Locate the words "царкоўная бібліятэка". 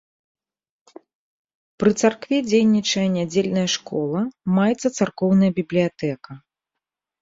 4.97-6.31